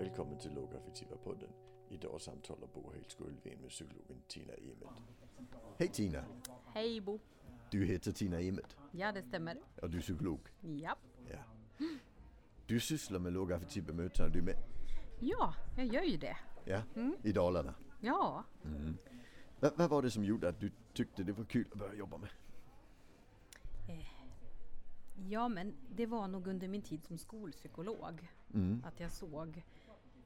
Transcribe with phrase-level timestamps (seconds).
[0.00, 1.48] Välkommen till Lågaffektiva podden.
[1.88, 4.88] Idag samtalar Bo Högskoleven med psykologen Tina Emet.
[5.78, 6.24] Hej Tina!
[6.74, 7.18] Hej Bo!
[7.70, 9.58] Du heter Tina Emet Ja, det stämmer.
[9.82, 10.40] och du är psykolog.
[10.60, 10.96] Ja.
[11.30, 11.38] Ja.
[12.66, 14.56] Du sysslar med lågaffektivt bemötande, du med?
[15.20, 16.36] Ja, jag gör ju det.
[16.64, 16.82] Ja,
[17.22, 17.74] i Dalarna.
[18.00, 18.44] Ja.
[19.60, 22.18] Vad, vad var det som gjorde att du tyckte det var kul att börja jobba
[22.18, 22.30] med?
[25.28, 28.28] Ja, men det var nog under min tid som skolpsykolog.
[28.84, 29.62] Att jag såg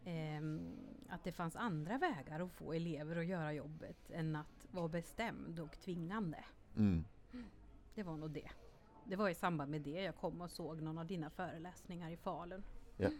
[0.04, 0.76] ehm,
[1.08, 5.60] att det fanns andra vägar att få elever att göra jobbet än att vara bestämd
[5.60, 6.44] och tvingande.
[6.76, 7.04] Mm.
[7.94, 8.50] Det var nog det.
[9.04, 12.16] Det var i samband med det jag kom och såg någon av dina föreläsningar i
[12.16, 12.62] Falun.
[12.96, 13.10] Ja.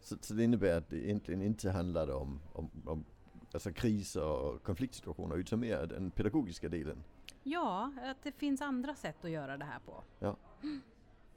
[0.00, 3.04] Så, så det innebär att det egentligen inte handlade om, om, om
[3.52, 7.04] alltså kriser och konfliktsituationer utan mer den pedagogiska delen.
[7.42, 10.04] Ja, att det finns andra sätt att göra det här på.
[10.18, 10.36] Ja.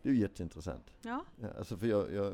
[0.05, 0.93] Det är ju jätteintressant.
[1.01, 2.33] Ja, Ja, alltså för jag, jag,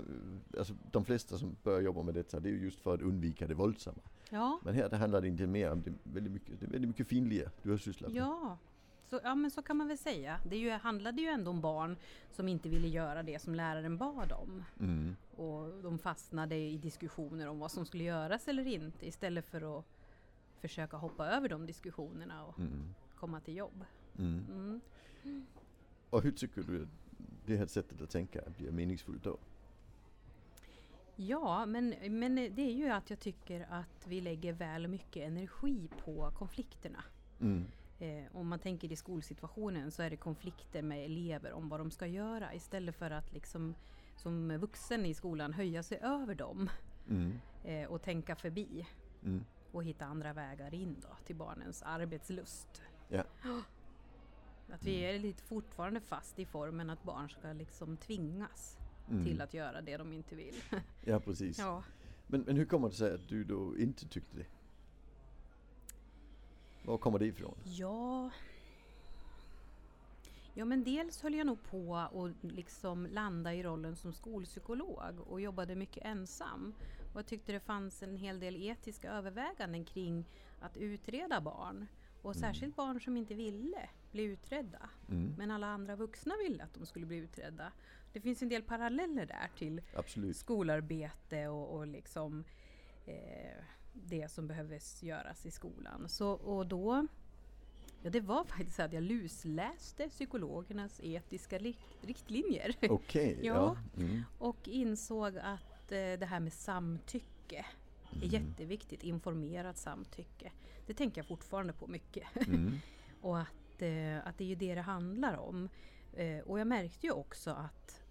[0.58, 3.48] alltså de flesta som börjar jobba med detta det är ju just för att undvika
[3.48, 4.02] det våldsamma.
[4.30, 6.88] ja, Men här det handlar det inte mer om det väldigt mycket, det är väldigt
[6.90, 8.22] mycket finlir du har sysslat med.
[8.22, 8.58] Ja,
[9.10, 10.40] så, ja men så kan man väl säga.
[10.50, 11.98] Det ju, handlade ju ändå om barn
[12.32, 14.64] som inte ville göra det som läraren bad om.
[14.80, 15.16] Mm.
[15.36, 19.86] Och de fastnade i diskussioner om vad som skulle göras eller inte istället för att
[20.62, 22.94] försöka hoppa över de diskussionerna och Mm.
[23.20, 23.86] komma till jobb.
[24.18, 24.46] Mm.
[25.24, 25.46] Mm.
[26.10, 26.88] Och hur tycker du
[27.46, 29.38] det här sättet att tänka blir meningsfullt då?
[31.16, 35.90] Ja, men, men det är ju att jag tycker att vi lägger väl mycket energi
[36.06, 37.04] på konflikterna.
[37.42, 37.66] Mm.
[38.00, 41.92] Eh, om man tänker i skolsituationen så är det konflikter med elever om vad de
[41.92, 43.76] ska göra istället för att liksom
[44.16, 46.70] som vuxen i skolan höja sig över dem
[47.10, 47.40] Mm.
[47.64, 48.88] eh, och tänka förbi
[49.24, 49.46] Mm.
[49.72, 52.82] och hitta andra vägar in då till barnens arbetslust.
[53.10, 53.24] Ja.
[54.74, 58.78] Att vi är lite fortfarande fast i formen att barn ska liksom tvingas
[59.10, 59.24] Mm.
[59.26, 60.56] till att göra det de inte vill.
[61.06, 61.60] ja, precis.
[61.60, 61.84] ja.
[62.28, 64.46] Men, men hur kommer det sig att du då inte tyckte det?
[66.86, 67.56] Var kommer det ifrån?
[67.64, 68.30] Ja...
[70.54, 72.12] Ja men dels höll jag nog på att
[72.42, 76.74] liksom landa i rollen som skolpsykolog och jobbade mycket ensam.
[77.14, 80.26] Och jag tyckte det fanns en hel del etiska överväganden kring
[80.60, 81.88] att utreda barn.
[82.22, 84.90] Och särskilt barn som inte ville bli utredda.
[85.10, 85.36] Mm.
[85.38, 87.72] Men alla andra vuxna ville att de skulle bli utredda.
[88.14, 90.38] Det finns en del paralleller där till Absolut.
[90.38, 92.44] skolarbete och, och liksom
[93.06, 96.10] eh, det som behöver göras i skolan.
[96.10, 97.08] Så, och då,
[98.02, 102.76] ja det var faktiskt så att jag lusläste psykologernas etiska rikt, riktlinjer.
[102.90, 103.78] Okej, ja.
[103.96, 104.02] Ja.
[104.04, 104.24] Mm.
[104.38, 107.66] och insåg att eh, det här med samtycke
[108.22, 110.52] är jätteviktigt, informerat samtycke.
[110.86, 112.24] Det tänker jag fortfarande på mycket.
[112.48, 112.74] Mm.
[113.22, 115.70] och att, eh, att det är ju det det handlar om.
[116.14, 118.04] Eh, och jag märkte ju också att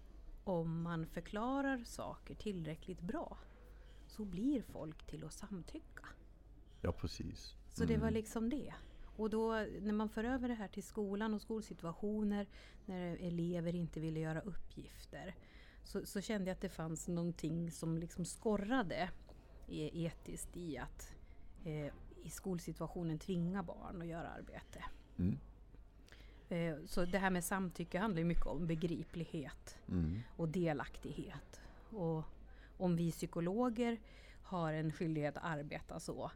[0.43, 3.37] om man förklarar saker tillräckligt bra
[4.07, 6.05] så blir folk till att samtycka.
[6.81, 7.55] Ja, precis.
[7.73, 8.73] Så det var liksom det.
[9.15, 9.51] Och då
[9.81, 12.47] när man för över det här till skolan och skolsituationer
[12.85, 15.35] när elever inte ville göra uppgifter
[15.83, 19.09] så, så kände jag att det fanns någonting som liksom skorrade
[19.79, 21.15] etiskt i att
[21.65, 21.93] eh,
[22.23, 24.83] i skolsituationen tvinga barn att göra arbete.
[25.17, 25.37] Mm.
[26.49, 30.19] Eh, så det här med samtycke handlar mycket om begriplighet Mm.
[30.37, 31.61] och delaktighet.
[31.89, 32.23] Och
[32.77, 33.99] om vi psykologer
[34.43, 36.31] har en skyldighet att arbeta så,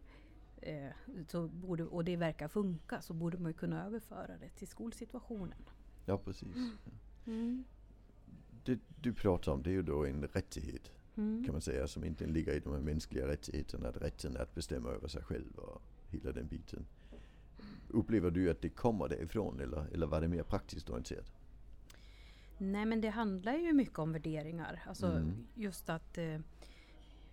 [0.61, 0.89] eh,
[1.27, 5.69] så borde, och det verkar funka så borde man ju kunna överföra det till skolsituationen.
[6.05, 6.55] Ja, precis.
[6.55, 6.91] Ja.
[7.31, 7.63] Mm.
[8.63, 11.43] Det du pratar om det är ju då en rättighet Mm.
[11.45, 13.89] kan man säga som inte ligger i de här mänskliga rättigheterna.
[13.89, 16.85] Att rätten att bestämma över sig själv och hela den biten.
[17.89, 21.31] Upplever du att det kommer därifrån eller, eller var det mer praktiskt orienterat?
[22.57, 24.83] Nej men det handlar ju mycket om värderingar.
[24.87, 25.47] Alltså Mm.
[25.55, 26.39] just att eh,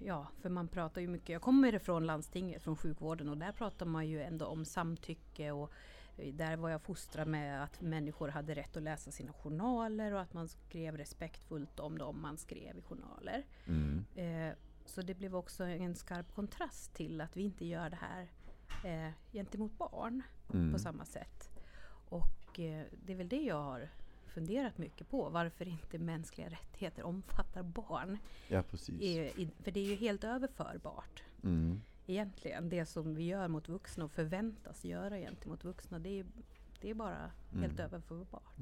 [0.04, 1.28] Ja, för man pratar ju mycket.
[1.28, 5.72] Jag kommer från landstinget, från sjukvården och där pratar man ju ändå om samtycke och
[6.16, 10.32] där var jag fostrad med att människor hade rätt att läsa sina journaler och att
[10.32, 13.46] man skrev respektfullt om dem man skrev i journaler.
[13.66, 14.04] Mm.
[14.14, 14.54] Eh,
[14.84, 18.28] så det blev också en skarp kontrast till att vi inte gör det här
[18.84, 20.22] eh, gentemot barn
[20.54, 20.72] Mm.
[20.72, 21.50] på samma sätt.
[22.08, 23.88] Och eh, det är väl det jag har
[24.26, 25.28] funderat mycket på.
[25.28, 28.18] Varför inte mänskliga rättigheter omfattar barn.
[28.48, 29.00] Ja, precis.
[29.00, 31.80] I, i, för det är ju helt överförbart Mm.
[32.12, 32.68] Egentligen.
[32.68, 35.98] Det som vi gör mot vuxna och förväntas göra gentemot vuxna.
[35.98, 36.26] Det är,
[36.80, 37.30] det är bara
[37.60, 38.54] helt överförbart.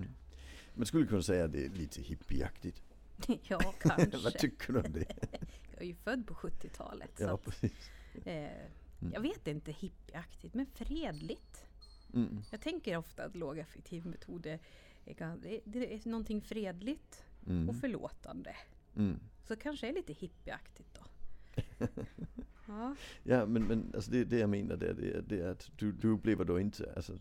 [0.74, 2.82] Men skulle du kunna säga att det är lite hippieaktigt?
[3.42, 4.30] ja, Vad kanske.
[4.30, 5.04] tycker du om det?
[5.72, 7.10] Jag är ju född på 70-talet.
[7.18, 7.64] så ja, att,
[8.26, 8.50] eh,
[9.12, 11.66] Jag vet inte hippieaktigt, men fredligt.
[12.14, 12.42] Mm.
[12.50, 14.58] Jag tänker ofta att lågaffektiv metod är,
[15.42, 17.68] det det är någonting fredligt Mm.
[17.68, 18.56] och förlåtande.
[18.96, 19.20] Mm.
[19.44, 21.00] Så kanske är lite hippieaktigt då.
[22.68, 22.94] Ja.
[23.22, 26.08] Ja men, men alltså det, det jag menar det, det, det är att du, du
[26.10, 27.12] upplever då inte, alltså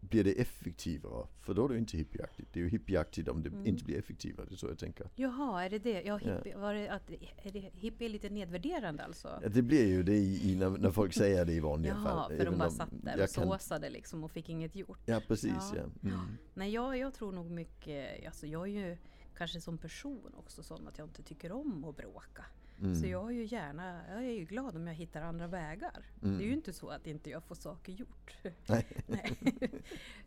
[0.00, 1.26] blir det effektivare?
[1.40, 2.48] För då är det inte hippieaktigt.
[2.52, 3.66] Det är ju hippieaktigt om det Mm.
[3.66, 5.08] inte blir effektivare, det är så jag tänker.
[5.14, 6.02] Jaha, är det det?
[6.02, 6.36] Ja, Ja.
[6.36, 9.38] hippie, var det att, är det, hippie är lite nedvärderande alltså?
[9.42, 12.02] Ja, det blir ju det i, i när, när folk säger det i vanliga Jaha,
[12.04, 12.36] fall.
[12.36, 15.00] för de bara satt där och kan- såsade liksom och fick inget gjort.
[15.06, 15.82] Ja precis Ja.
[16.02, 16.08] ja.
[16.10, 16.26] Mm.
[16.54, 18.96] Nej, jag, jag tror nog mycket, alltså jag är ju
[19.36, 22.44] kanske som person också sån att jag inte tycker om att bråka.
[22.80, 22.94] Mm.
[22.94, 26.04] Så jag är ju gärna, jag är ju glad om jag hittar andra vägar.
[26.22, 26.38] Mm.
[26.38, 28.36] Det är ju inte så att inte jag får saker gjort.
[28.66, 28.86] Nej.
[29.06, 29.38] Nej.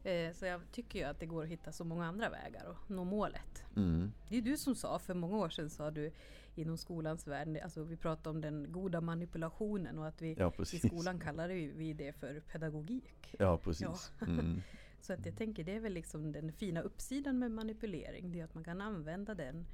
[0.03, 2.91] Eh, så jag tycker ju att det går att hitta så många andra vägar och
[2.91, 3.63] nå målet.
[3.75, 4.11] Mm.
[4.29, 6.11] Det är du som sa, för många år sedan sa du
[6.55, 10.79] inom skolans värld, alltså vi pratade om den goda manipulationen och att vi Ja i
[10.79, 13.35] skolan kallar vi det för pedagogik.
[13.39, 14.11] Ja precis.
[14.21, 14.61] Mm.
[15.01, 18.43] Så att jag tänker det är väl liksom den fina uppsidan med manipulering, det är
[18.43, 19.65] att man kan använda den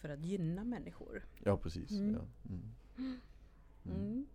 [0.00, 1.24] för att gynna människor.
[1.44, 1.90] Ja precis.
[1.90, 2.14] Mm.
[2.14, 2.20] Ja.
[2.48, 3.16] Mm.
[3.84, 4.26] Mm.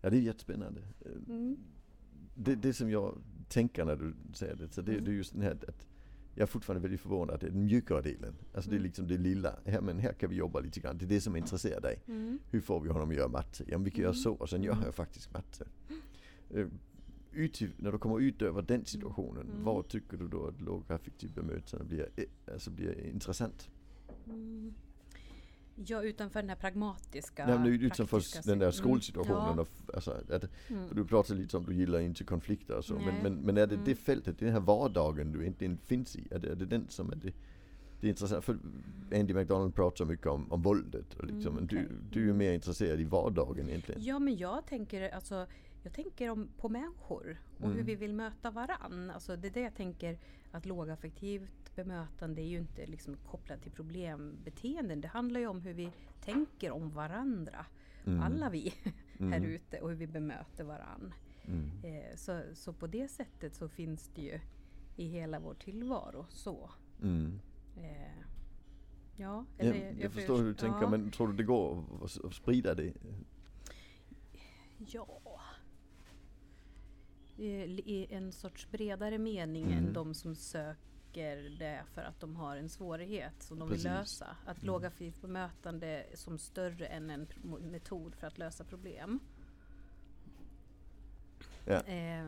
[0.00, 0.80] ja det är jättespännande.
[1.00, 1.56] Eh, Mm.
[2.34, 3.18] Det, det som jag
[3.48, 5.04] tänker när du säger det, så det, Mm.
[5.04, 5.86] det är just den här att
[6.34, 8.34] jag är fortfarande väldigt förvånad att det är den mjukare delen.
[8.54, 8.86] Alltså det är Mm.
[8.86, 9.56] liksom det lilla.
[9.64, 10.98] Här, men här kan vi jobba lite grann.
[10.98, 12.02] Det är det som intresserar dig.
[12.06, 12.38] Mm.
[12.50, 13.64] Hur får vi honom att göra matte?
[13.68, 14.22] Ja men vi kan göra Mm.
[14.22, 14.84] så och sen gör Mm.
[14.84, 15.66] jag faktiskt matte.
[16.50, 16.66] Eh,
[17.32, 19.64] Ut, när du kommer ut över den situationen, Mm.
[19.64, 23.68] vad tycker du då att lågaffektivt bemötande blir, eh, alltså blir intressant?
[24.26, 24.74] Mm.
[25.86, 27.46] Ja, utanför den här pragmatiska...
[27.46, 28.72] Nej, men utanför den där mm.
[28.72, 29.54] skolsituationen.
[29.56, 29.60] Ja.
[29.62, 30.88] Och, f- alltså, att, Mm.
[30.94, 32.94] du pratar lite om att du gillar inte konflikter och så.
[32.94, 33.20] Men, Nej.
[33.22, 33.84] men, men är det Mm.
[33.84, 36.28] det fältet, den här vardagen du egentligen finns i?
[36.30, 37.32] Är det, är det den som är det,
[38.00, 38.44] det är intressant?
[38.44, 38.58] För
[39.14, 41.14] Andy McDonald pratar mycket om, om våldet.
[41.14, 41.86] Och liksom, Mm, okej.
[42.10, 44.02] du, du är mer intresserad i vardagen egentligen.
[44.04, 45.46] Ja, men jag tänker, alltså,
[45.82, 47.86] jag tänker om, på människor och hur Mm.
[47.86, 49.10] vi vill möta varann.
[49.10, 50.18] Alltså, det är det jag tänker
[50.52, 55.00] att lågaffektivt bemötande är ju inte liksom kopplat till problembeteenden.
[55.00, 55.90] Det handlar ju om hur vi
[56.24, 57.66] tänker om varandra.
[58.06, 58.20] Mm.
[58.20, 58.74] Alla vi
[59.18, 59.44] här Mm.
[59.44, 61.14] ute och hur vi bemöter varann.
[61.46, 61.70] Mm.
[61.82, 64.40] Eh, så, så på det sättet så finns det ju
[64.96, 66.70] i hela vår tillvaro så.
[67.02, 67.40] Mm.
[67.76, 68.22] Eh,
[69.16, 70.90] ja, eller, jag förstår hur du tänker, ja.
[70.90, 72.92] men tror du det går att, sprida det?
[74.78, 75.06] Ja.
[77.36, 77.46] I
[77.86, 79.78] i en sorts bredare mening Mm.
[79.78, 80.89] än de som söker
[81.58, 83.84] det för att de har en svårighet som de Precis.
[83.84, 84.36] vill lösa.
[84.46, 84.66] Att Mm.
[84.66, 87.26] lågaffektivt bemötande som större än en
[87.60, 89.18] metod för att lösa problem.
[91.64, 91.80] Ja.
[91.82, 92.26] Eh,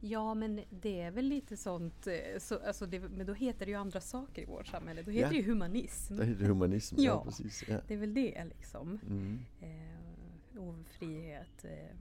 [0.00, 3.70] ja men det är väl lite sånt, eh, så, alltså det, men då heter det
[3.72, 5.02] ju andra saker i vårt samhälle.
[5.02, 5.30] Då heter Ja.
[5.30, 6.16] det ju humanism.
[6.16, 7.24] Det heter humanism, ja, Ja.
[7.24, 7.64] precis.
[7.68, 7.80] Ja.
[7.88, 8.98] Det är väl det liksom.
[9.08, 9.38] Mm.
[9.60, 11.96] Eh, ofrihet, eh,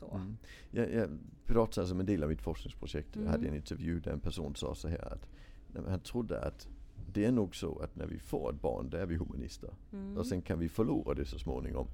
[0.00, 0.14] så.
[0.14, 0.36] Mm.
[0.70, 3.50] Jag, jag pratade som en del av mitt forskningsprojekt, jag hade Mm.
[3.50, 5.28] en intervju där en person sa så här att
[5.88, 6.68] han trodde att
[7.12, 9.70] det är nog så att när vi får ett barn, då är vi humanister.
[9.92, 10.16] Mm.
[10.16, 11.86] Och sen kan vi förlora det så småningom.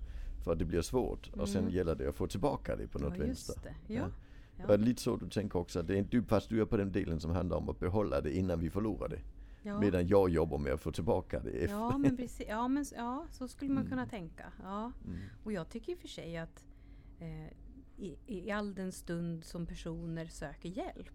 [0.45, 1.31] För att det blir svårt.
[1.33, 1.75] Och sen Mm.
[1.75, 3.55] gäller det att få tillbaka det på något ja, vänster.
[3.63, 3.95] det.
[3.95, 4.09] Ja.
[4.57, 4.67] Ja.
[4.67, 5.81] Det lite så du tänker också?
[5.81, 8.21] Att det är du, fast du är på den delen som handlar om att behålla
[8.21, 9.21] det innan vi förlorar det.
[9.63, 9.81] Ja.
[9.81, 11.77] Medan jag jobbar med att få tillbaka det efter.
[11.77, 12.47] Ja, men precis.
[12.49, 13.91] Ja, men, ja, så skulle man Mm.
[13.91, 14.45] kunna tänka.
[14.63, 14.93] Ja.
[15.07, 15.19] Mm.
[15.45, 16.65] Och jag tycker i och för sig att
[17.19, 17.27] eh,
[17.97, 21.11] i, i all den stund som personer söker hjälp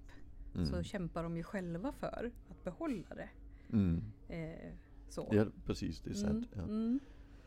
[0.53, 0.83] så Mm.
[0.83, 3.29] kämpar de ju själva för att behålla det.
[3.73, 4.03] Mm.
[4.29, 4.73] Eh,
[5.09, 5.27] så.
[5.31, 6.47] Ja precis, det är sant.
[6.55, 6.61] Ja.
[6.61, 6.99] Mm, mm.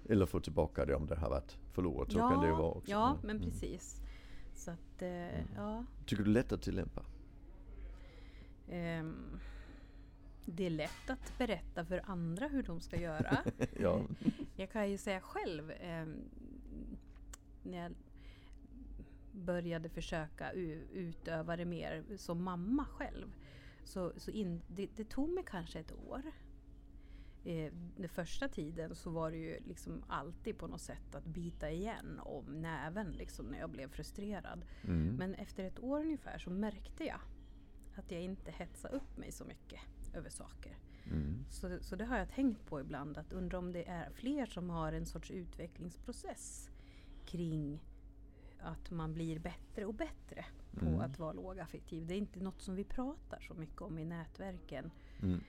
[0.08, 2.12] Eller få tillbaka det om det har varit förlorat.
[2.12, 2.90] Så ja, kan det ju vara också.
[2.90, 3.42] Ja, men Mm.
[3.50, 4.00] precis.
[4.54, 5.84] Så att, eh, ja.
[6.06, 7.02] Tycker du det är lätt att tillämpa?
[8.68, 9.40] Ehm,
[10.44, 13.38] det är lätt att berätta för andra hur de ska göra.
[13.80, 14.00] ja.
[14.56, 16.16] Jag kan ju säga själv ehm,
[17.62, 17.92] när jag
[19.34, 20.52] började försöka
[20.92, 23.34] utöva det mer som mamma själv.
[23.84, 26.22] Så, så in, det, det tog mig kanske ett år.
[27.44, 31.70] Eh, den första tiden så var det ju liksom alltid på något sätt att bita
[31.70, 34.64] igen om näven liksom när jag blev frustrerad.
[34.84, 35.16] Mm.
[35.16, 37.20] Men efter ett år ungefär så märkte jag
[37.94, 39.80] att jag inte hetsade upp mig så mycket
[40.14, 40.76] över saker.
[41.06, 41.44] Mm.
[41.50, 44.70] Så, så det har jag tänkt på ibland, att undra om det är fler som
[44.70, 46.70] har en sorts utvecklingsprocess
[47.24, 47.80] kring
[48.64, 50.44] att man blir bättre och bättre
[50.74, 51.00] på Mm.
[51.00, 52.06] att vara lågaffektiv.
[52.06, 54.90] Det är inte något som vi pratar så mycket om i nätverken.
[55.22, 55.40] Mm.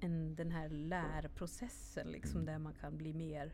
[0.00, 2.46] Än den här lärprocessen liksom, Mm.
[2.52, 3.52] där man kan bli mer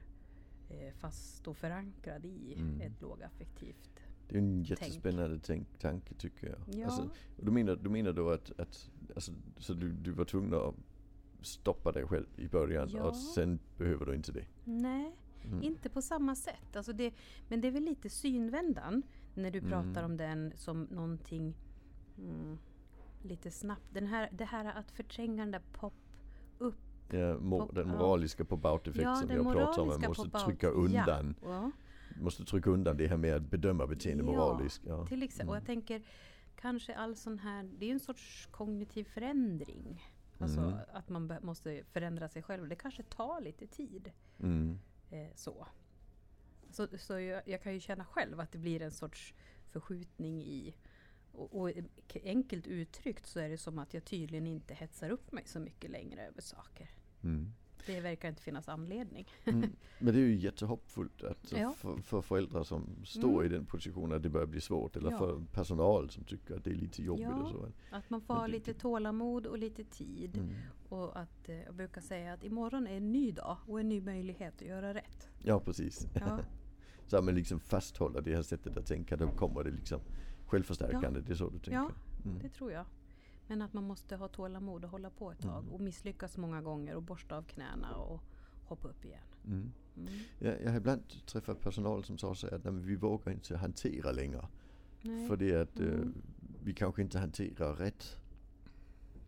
[0.71, 2.81] eh, fast och förankrad i Mm.
[2.81, 3.91] ett lågaffektivt.
[4.29, 6.79] Det är en jättespännande tänk, tanke tycker jag.
[6.79, 6.87] Ja.
[6.87, 7.11] Alltså,
[7.41, 10.75] du, menar, du menar då att, att alltså, så du, du var tvungen att
[11.41, 13.03] stoppa dig själv i början Ja.
[13.03, 14.45] och sen behöver du inte det?
[14.65, 15.63] Nej, Mm.
[15.63, 16.77] Inte på samma sätt.
[16.77, 17.15] Alltså det,
[17.49, 19.03] men det är väl lite synvändan
[19.35, 20.05] när du pratar Mm.
[20.05, 21.55] om den som någonting
[22.19, 22.59] mm,
[23.23, 23.87] lite snabbt.
[23.93, 26.75] Den här, det här att förtränga den där pop-up
[27.11, 27.95] Ja, mo, Pop- den ja.
[27.99, 29.89] moraliska pop-out-effekt Ja, som den jag pratar om.
[29.89, 31.71] Man måste trycka undan, Ja,
[32.21, 34.83] måste trycka undan det här med att bedöma beteende Ja, moraliskt.
[34.87, 35.07] Ja.
[35.07, 35.49] till exempel.
[35.49, 35.61] Och Mm.
[35.63, 36.03] jag tänker
[36.57, 40.03] kanske all sån här, det är en sorts kognitiv förändring.
[40.39, 40.75] Alltså Mm.
[40.93, 42.69] att man måste förändra sig själv.
[42.69, 44.11] Det kanske tar lite tid.
[44.41, 44.79] Mm.
[45.13, 45.67] Eh, så
[46.71, 49.35] så, så jag, jag kan ju känna själv att det blir en sorts
[49.67, 50.75] förskjutning i
[51.33, 51.71] och, och
[52.25, 55.91] enkelt uttryckt så är det som att jag tydligen inte hetsar upp mig så mycket
[55.91, 56.91] längre över saker.
[57.23, 57.53] Mm.
[57.87, 59.27] Det verkar inte finnas anledning.
[59.45, 59.61] Mm.
[59.99, 61.73] Men det är ju jättehoppfullt att Ja.
[61.79, 63.45] för, för föräldrar som står Mm.
[63.47, 64.97] i den positionen att det börjar bli svårt.
[64.97, 65.19] Eller Ja.
[65.19, 67.43] för personal som tycker att det är lite jobbigt Ja.
[67.43, 67.69] och så.
[67.91, 70.37] Att man får Men ha det- lite tålamod och lite tid.
[70.37, 70.55] Mm.
[70.89, 74.01] Och att eh, jag brukar säga att imorgon är en ny dag och en ny
[74.01, 75.29] möjlighet att göra rätt.
[75.43, 76.07] Ja precis.
[76.15, 76.39] Ja,
[77.07, 79.17] så att man liksom fasthåller det här sättet att tänka.
[79.17, 80.01] Då kommer det liksom
[80.47, 81.21] självförstärkande.
[81.21, 81.73] Det är så du tänker?
[81.73, 81.91] Ja,
[82.25, 82.39] Mm.
[82.43, 82.85] det tror jag.
[83.53, 85.75] Men att man måste ha tålamod och hålla på ett tag Mm.
[85.75, 88.21] och misslyckas många gånger och borsta av knäna och
[88.65, 89.21] hoppa upp igen.
[89.47, 89.73] Mm.
[89.97, 90.09] Mm.
[90.39, 93.57] Ja, jag har ibland träffat personal som sa så att "Nej, men vi vågar inte
[93.57, 94.47] hantera längre.
[95.03, 95.29] Nej.
[95.29, 96.15] För det att eh, Mm.
[96.65, 98.17] vi kanske inte hanterar rätt.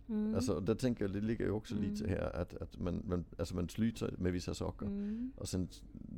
[0.08, 0.34] Mm.
[0.34, 1.90] Alltså där tänker jag, det ligger ju också Mm.
[1.90, 4.86] lite här att, att man, man, alltså man slutar med vissa saker.
[4.86, 5.32] Mm.
[5.36, 5.68] Och sen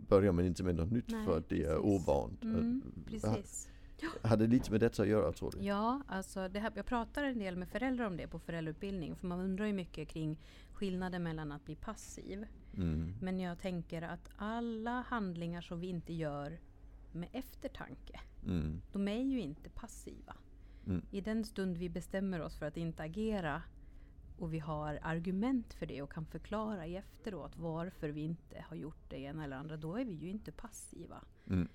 [0.09, 1.85] börjar man inte med något nytt Nej, för att det är precis.
[2.09, 2.43] ovant.
[2.45, 3.69] Mm, precis.
[4.23, 5.59] Hade lite med detta att göra tror du?
[5.59, 9.17] Ja, alltså det här, jag pratar en del med föräldrar om det på föräldrautbildning.
[9.17, 10.39] För man undrar ju mycket kring
[10.73, 12.47] skillnaden mellan att bli passiv.
[12.77, 13.15] Mm.
[13.21, 16.59] Men jag tänker att alla handlingar som vi inte gör
[17.13, 18.83] med eftertanke, Mm.
[18.93, 20.37] de är ju inte passiva.
[20.87, 21.03] Mm.
[21.11, 23.63] I den stund vi bestämmer oss för att inte agera
[24.39, 28.77] och vi har argument för det och kan förklara i efteråt varför vi inte har
[28.77, 31.25] gjort det ena eller andra, då är vi ju inte passiva.
[31.47, 31.69] Mm.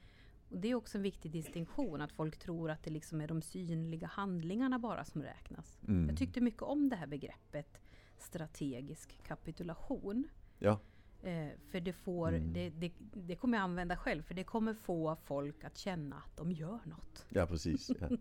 [0.51, 3.41] Och det är också en viktig distinktion, att folk tror att det liksom är de
[3.41, 5.79] synliga handlingarna bara som räknas.
[5.87, 6.09] Mm.
[6.09, 7.81] Jag tyckte mycket om det här begreppet
[8.17, 10.27] strategisk kapitulation.
[10.59, 10.79] Ja.
[11.23, 12.53] Eh, för det, får, Mm.
[12.53, 16.37] det, det, det kommer jag använda själv, för det kommer få folk att känna att
[16.37, 17.25] de gör något.
[17.29, 17.91] ja, precis.
[17.99, 18.09] Ja.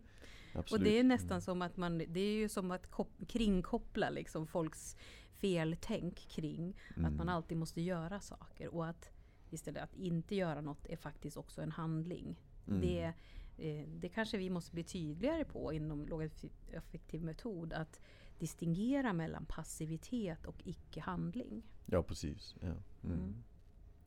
[0.55, 0.73] Absolut.
[0.73, 4.47] Och det är nästan som att man, det är ju som att kop, kringkoppla liksom
[4.47, 4.97] folks
[5.41, 7.17] feltänk kring att Mm.
[7.17, 8.75] man alltid måste göra saker.
[8.75, 9.11] Och att
[9.53, 12.41] istället att inte göra något är faktiskt också en handling.
[12.69, 12.81] Mm.
[12.81, 13.13] Det,
[13.57, 17.73] eh, det kanske vi måste bli tydligare på inom lågeffektiv metod.
[17.73, 18.01] Att
[18.39, 21.63] distingera mellan passivitet och icke-handling.
[21.87, 22.57] Ja, precis.
[22.61, 22.67] Ja.
[22.69, 23.19] Mm.
[23.19, 23.35] Mm.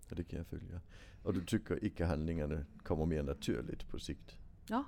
[0.09, 0.81] ja, det kan jag följa.
[1.23, 4.37] Och du tycker icke-handlingarna kommer mer naturligt på sikt?
[4.67, 4.83] Ja,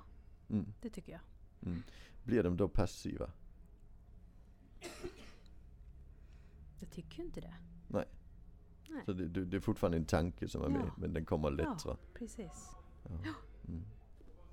[0.48, 0.72] Mm.
[0.80, 1.20] det tycker jag.
[1.62, 1.82] Mm.
[2.24, 3.30] Blir de då passiva?
[6.80, 7.54] Jag tycker ju inte det.
[7.88, 8.04] Nej.
[8.90, 9.02] Nej.
[9.06, 10.92] Så det, det, är fortfarande en tanke som är med, Ja.
[10.96, 11.96] men den kommer lätt Ja, va?
[12.14, 12.70] precis.
[13.02, 13.32] Ja.
[13.68, 13.82] Mm.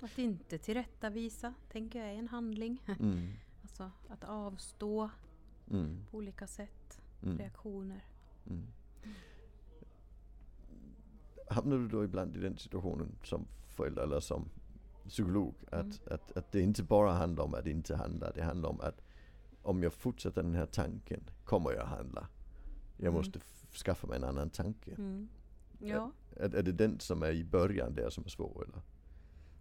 [0.02, 2.82] Att inte tillrättavisa, tänker jag är en handling.
[3.00, 3.28] Mm.
[3.62, 5.10] Alltså att avstå
[5.72, 5.98] Mm.
[6.12, 7.02] på olika sätt.
[7.24, 7.38] Mm.
[7.38, 8.06] Reaktioner.
[8.50, 8.64] Mm.
[11.50, 14.46] Hamnar du då ibland i den situationen som förälder eller som
[15.08, 15.92] psykolog att, Mm.
[16.12, 18.32] att, att det inte bara handlar om att inte handla.
[18.32, 19.02] Det handlar om att
[19.62, 22.28] om jag fortsätter den här tanken kommer jag handla.
[22.98, 23.14] Jag Mm.
[23.14, 23.40] måste
[23.78, 24.92] skaffa mig en annan tanke.
[24.92, 25.30] Mm.
[25.80, 26.12] Ja.
[26.36, 28.82] Är, är det den som är i början där som är svår eller?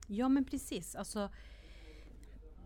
[0.06, 0.94] ja, men precis.
[0.94, 1.30] Alltså,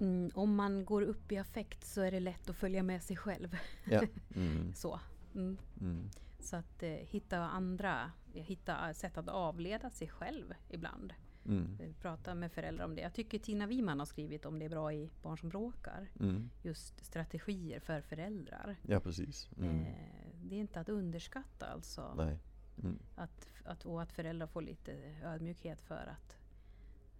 [0.01, 3.17] mm, om man går upp i affekt så är det lätt att följa med sig
[3.17, 3.57] själv.
[3.85, 4.03] Ja.
[4.35, 4.75] Mm.
[4.75, 5.01] Så.
[5.35, 5.57] Mm.
[5.81, 6.11] Mm.
[6.41, 11.13] Så att eh, hitta andra, hitta sätt att avleda sig själv ibland.
[11.47, 11.79] Mm.
[11.81, 13.03] Eh, Prata med föräldrar om det.
[13.03, 16.11] Jag tycker Tina Wiman har skrivit om det bra i Barn som bråkar.
[16.21, 16.51] Mm.
[16.63, 18.77] Just strategier för föräldrar.
[18.83, 19.49] Ja precis.
[19.59, 19.81] Mm.
[19.81, 22.15] Eh, det är inte att underskatta alltså.
[22.17, 22.39] Nej.
[22.83, 22.99] Mm.
[23.15, 24.93] Att, att, och att föräldrar får lite
[25.25, 26.37] ödmjukhet för att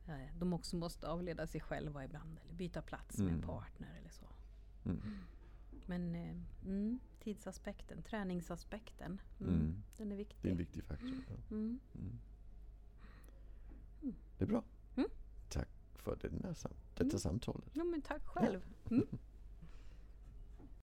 [0.09, 2.39] eh, de också måste avleda sig själva ibland.
[2.45, 3.47] Eller byta plats med en Mm.
[3.47, 4.27] partner eller så.
[4.85, 5.01] Mm.
[5.87, 9.21] Men eh, mm, tidsaspekten, träningsaspekten.
[9.41, 9.83] Mm, Mm.
[9.97, 10.51] Den är Det är viktig.
[10.51, 11.09] en viktig faktor.
[11.29, 11.35] Ja.
[11.51, 11.79] Mm.
[11.95, 12.19] Mm.
[14.39, 14.65] Det är bra.
[14.97, 15.09] Mm.
[15.49, 17.19] Tack för den här sam- detta Mm.
[17.19, 17.71] samtalet.
[17.73, 18.61] Ja, men tack själv.
[18.91, 19.07] Mm.